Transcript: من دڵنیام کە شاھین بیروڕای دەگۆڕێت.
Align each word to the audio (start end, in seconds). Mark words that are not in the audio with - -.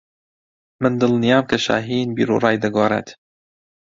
من 0.81 0.93
دڵنیام 1.01 1.43
کە 1.49 1.57
شاھین 1.65 2.07
بیروڕای 2.15 2.57
دەگۆڕێت. 2.63 3.07